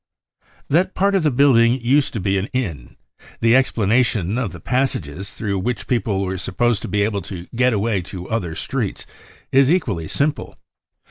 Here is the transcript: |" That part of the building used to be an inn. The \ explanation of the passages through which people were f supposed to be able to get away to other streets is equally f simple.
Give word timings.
|" 0.25 0.43
That 0.67 0.95
part 0.95 1.13
of 1.13 1.21
the 1.21 1.29
building 1.29 1.79
used 1.79 2.11
to 2.13 2.19
be 2.19 2.39
an 2.39 2.47
inn. 2.53 2.95
The 3.39 3.53
\ 3.55 3.55
explanation 3.55 4.35
of 4.39 4.51
the 4.51 4.59
passages 4.59 5.31
through 5.33 5.59
which 5.59 5.85
people 5.85 6.23
were 6.23 6.33
f 6.33 6.39
supposed 6.39 6.81
to 6.81 6.87
be 6.87 7.03
able 7.03 7.21
to 7.21 7.45
get 7.55 7.71
away 7.71 8.01
to 8.09 8.27
other 8.27 8.55
streets 8.55 9.05
is 9.51 9.71
equally 9.71 10.05
f 10.05 10.09
simple. 10.09 10.57